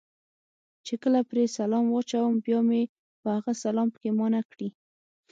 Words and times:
چې 0.85 0.93
کله 1.03 1.19
پرې 1.29 1.43
سلام 1.57 1.85
واچوم، 1.89 2.35
بیا 2.45 2.59
مې 2.67 2.81
په 3.21 3.27
هغه 3.35 3.51
سلام 3.63 3.87
پښېمانه 3.95 4.41
کړي. 4.51 4.69